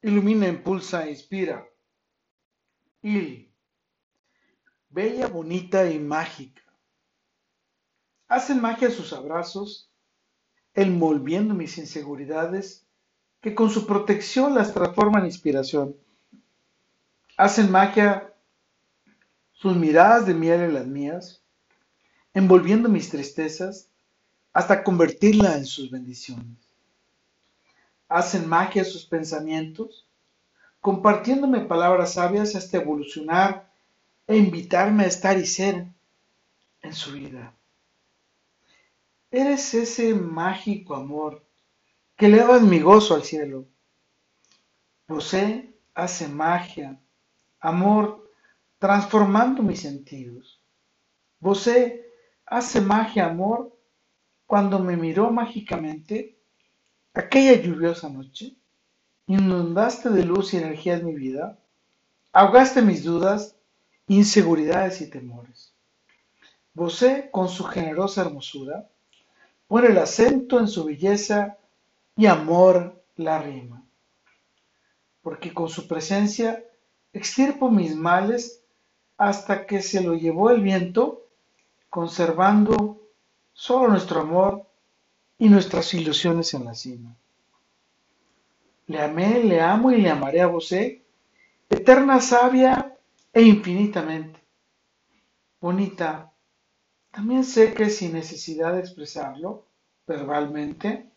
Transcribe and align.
Ilumina, 0.00 0.46
impulsa, 0.46 1.08
inspira. 1.08 1.66
Il. 3.02 3.52
Bella, 4.88 5.26
bonita 5.26 5.90
y 5.90 5.98
mágica. 5.98 6.62
Hacen 8.28 8.60
magia 8.60 8.90
sus 8.90 9.12
abrazos, 9.12 9.90
envolviendo 10.74 11.52
mis 11.54 11.78
inseguridades, 11.78 12.86
que 13.40 13.54
con 13.54 13.70
su 13.70 13.86
protección 13.86 14.54
las 14.54 14.72
transforman 14.72 15.22
en 15.22 15.26
inspiración. 15.26 15.96
Hacen 17.36 17.70
magia 17.70 18.32
sus 19.52 19.76
miradas 19.76 20.26
de 20.26 20.34
miel 20.34 20.60
en 20.60 20.74
las 20.74 20.86
mías, 20.86 21.42
envolviendo 22.34 22.88
mis 22.88 23.10
tristezas 23.10 23.90
hasta 24.52 24.84
convertirlas 24.84 25.56
en 25.56 25.66
sus 25.66 25.90
bendiciones 25.90 26.67
hacen 28.08 28.48
magia 28.48 28.84
sus 28.84 29.04
pensamientos, 29.04 30.08
compartiéndome 30.80 31.60
palabras 31.60 32.14
sabias 32.14 32.54
hasta 32.54 32.78
evolucionar 32.78 33.70
e 34.26 34.36
invitarme 34.36 35.04
a 35.04 35.08
estar 35.08 35.38
y 35.38 35.46
ser 35.46 35.86
en 36.82 36.92
su 36.92 37.12
vida. 37.12 37.54
Eres 39.30 39.74
ese 39.74 40.14
mágico 40.14 40.94
amor 40.94 41.44
que 42.16 42.26
eleva 42.26 42.58
mi 42.60 42.80
gozo 42.80 43.14
al 43.14 43.24
cielo. 43.24 43.66
José 45.06 45.74
hace 45.94 46.28
magia, 46.28 46.98
amor, 47.60 48.30
transformando 48.78 49.62
mis 49.62 49.80
sentidos. 49.80 50.62
José 51.40 52.10
hace 52.46 52.80
magia, 52.80 53.26
amor, 53.26 53.76
cuando 54.46 54.78
me 54.78 54.96
miró 54.96 55.30
mágicamente 55.30 56.37
Aquella 57.18 57.60
lluviosa 57.60 58.08
noche, 58.08 58.54
inundaste 59.26 60.08
de 60.08 60.24
luz 60.24 60.54
y 60.54 60.58
energía 60.58 60.98
en 60.98 61.06
mi 61.06 61.16
vida, 61.16 61.58
ahogaste 62.32 62.80
mis 62.80 63.02
dudas, 63.02 63.56
inseguridades 64.06 65.00
y 65.00 65.10
temores. 65.10 65.74
Vosé, 66.74 67.28
con 67.32 67.48
su 67.48 67.64
generosa 67.64 68.20
hermosura, 68.20 68.88
pone 69.66 69.88
el 69.88 69.98
acento 69.98 70.60
en 70.60 70.68
su 70.68 70.84
belleza 70.84 71.58
y 72.14 72.26
amor 72.26 73.02
la 73.16 73.42
rima. 73.42 73.82
Porque 75.20 75.52
con 75.52 75.68
su 75.68 75.88
presencia 75.88 76.62
extirpo 77.12 77.68
mis 77.68 77.96
males 77.96 78.62
hasta 79.16 79.66
que 79.66 79.82
se 79.82 80.02
lo 80.02 80.14
llevó 80.14 80.50
el 80.50 80.62
viento, 80.62 81.26
conservando 81.90 83.02
solo 83.54 83.88
nuestro 83.88 84.20
amor 84.20 84.67
y 85.38 85.48
nuestras 85.48 85.94
ilusiones 85.94 86.52
en 86.54 86.64
la 86.64 86.74
cima. 86.74 87.14
Le 88.86 89.00
amé, 89.00 89.44
le 89.44 89.60
amo 89.60 89.90
y 89.92 90.00
le 90.00 90.10
amaré 90.10 90.40
a 90.40 90.46
vos, 90.46 90.72
eterna 91.70 92.20
sabia 92.20 92.96
e 93.32 93.42
infinitamente. 93.42 94.40
Bonita, 95.60 96.32
también 97.10 97.44
sé 97.44 97.74
que 97.74 97.90
sin 97.90 98.12
necesidad 98.12 98.72
de 98.72 98.80
expresarlo 98.80 99.64
verbalmente, 100.06 101.10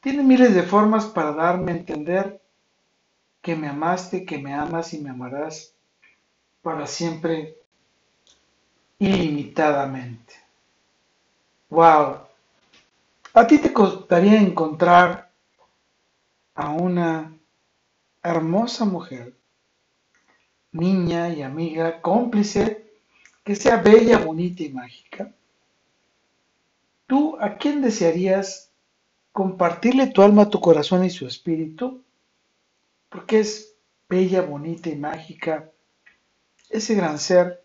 tiene 0.00 0.22
miles 0.22 0.54
de 0.54 0.64
formas 0.64 1.06
para 1.06 1.32
darme 1.32 1.72
a 1.72 1.76
entender 1.76 2.42
que 3.40 3.54
me 3.54 3.68
amaste, 3.68 4.24
que 4.24 4.38
me 4.38 4.52
amas 4.52 4.92
y 4.94 4.98
me 5.00 5.10
amarás 5.10 5.74
para 6.62 6.86
siempre 6.86 7.56
ilimitadamente. 8.98 10.34
¡Wow! 11.70 12.31
¿A 13.34 13.46
ti 13.46 13.56
te 13.58 13.70
gustaría 13.70 14.38
encontrar 14.38 15.32
a 16.54 16.68
una 16.68 17.34
hermosa 18.22 18.84
mujer, 18.84 19.34
niña 20.70 21.30
y 21.30 21.40
amiga, 21.42 22.02
cómplice, 22.02 22.92
que 23.42 23.56
sea 23.56 23.78
bella, 23.78 24.18
bonita 24.18 24.62
y 24.64 24.68
mágica? 24.68 25.32
¿Tú 27.06 27.38
a 27.40 27.56
quién 27.56 27.80
desearías 27.80 28.70
compartirle 29.32 30.08
tu 30.08 30.20
alma, 30.20 30.50
tu 30.50 30.60
corazón 30.60 31.02
y 31.02 31.08
su 31.08 31.26
espíritu? 31.26 32.04
Porque 33.08 33.40
es 33.40 33.74
bella, 34.10 34.42
bonita 34.42 34.90
y 34.90 34.96
mágica 34.96 35.70
ese 36.68 36.94
gran 36.94 37.18
ser 37.18 37.64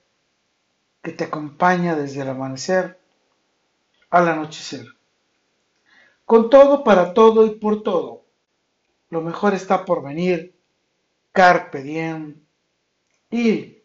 que 1.02 1.12
te 1.12 1.26
acompaña 1.26 1.94
desde 1.94 2.22
el 2.22 2.30
amanecer 2.30 2.98
al 4.10 4.30
anochecer 4.30 4.97
con 6.28 6.50
todo, 6.50 6.84
para 6.84 7.14
todo 7.14 7.46
y 7.46 7.52
por 7.52 7.84
todo. 7.84 8.26
Lo 9.10 9.22
mejor 9.22 9.54
está 9.54 9.86
por 9.86 10.04
venir. 10.04 10.60
Carpe 11.32 11.82
diem. 11.82 12.42
Y 13.32 13.78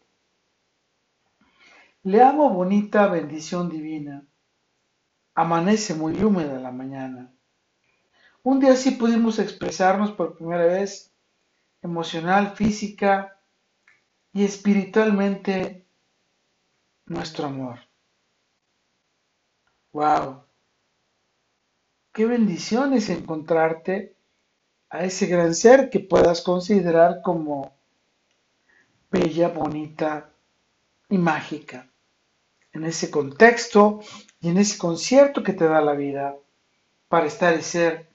le 2.03 2.21
amo 2.21 2.49
bonita 2.49 3.07
bendición 3.07 3.69
divina. 3.69 4.25
Amanece 5.33 5.95
muy 5.95 6.21
húmeda 6.21 6.59
la 6.59 6.71
mañana. 6.71 7.31
Un 8.43 8.59
día 8.59 8.75
sí 8.75 8.91
pudimos 8.91 9.39
expresarnos 9.39 10.11
por 10.11 10.35
primera 10.35 10.65
vez 10.65 11.13
emocional, 11.81 12.57
física 12.57 13.39
y 14.33 14.43
espiritualmente 14.43 15.85
nuestro 17.05 17.47
amor. 17.47 17.79
Wow. 19.93 20.43
Qué 22.13 22.27
bendición 22.27 22.93
es 22.93 23.09
encontrarte 23.09 24.15
a 24.91 25.03
ese 25.03 25.25
gran 25.25 25.55
ser 25.55 25.89
que 25.89 25.99
puedas 25.99 26.43
considerar 26.43 27.23
como 27.23 27.73
bella, 29.09 29.47
bonita 29.47 30.29
y 31.09 31.17
mágica. 31.17 31.89
En 32.71 32.83
ese 32.83 33.09
contexto 33.09 34.01
y 34.39 34.49
en 34.49 34.59
ese 34.59 34.77
concierto 34.77 35.41
que 35.41 35.53
te 35.53 35.65
da 35.65 35.81
la 35.81 35.93
vida 35.93 36.35
para 37.07 37.25
estar 37.25 37.57
y 37.57 37.63
ser 37.63 38.07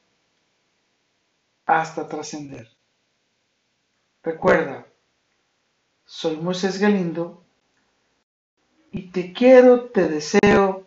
hasta 1.67 2.09
trascender. 2.09 2.69
Recuerda, 4.23 4.87
soy 6.05 6.37
Moisés 6.37 6.79
Galindo 6.79 7.43
y 8.93 9.11
te 9.11 9.33
quiero, 9.33 9.87
te 9.91 10.09
deseo 10.09 10.87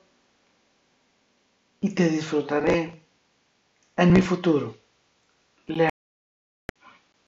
y 1.81 1.89
te 1.89 2.07
disfrutaré 2.07 3.00
en 4.01 4.11
mi 4.13 4.21
futuro. 4.21 4.80